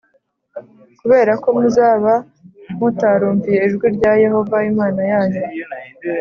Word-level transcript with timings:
kubera 0.99 1.31
ko 1.43 1.47
muzaba 1.57 2.13
mutarumviye 2.79 3.59
ijwi 3.67 3.87
rya 3.95 4.11
Yehova 4.23 4.55
Imana 4.71 5.01
yanyu 5.11 5.41